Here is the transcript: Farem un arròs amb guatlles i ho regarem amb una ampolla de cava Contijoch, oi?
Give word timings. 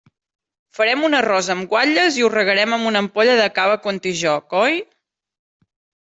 Farem 0.77 1.01
un 1.09 1.15
arròs 1.17 1.49
amb 1.53 1.67
guatlles 1.73 2.17
i 2.21 2.25
ho 2.27 2.31
regarem 2.35 2.73
amb 2.77 2.89
una 2.91 3.03
ampolla 3.05 3.35
de 3.41 3.45
cava 3.59 3.75
Contijoch, 3.83 4.57
oi? 4.61 4.79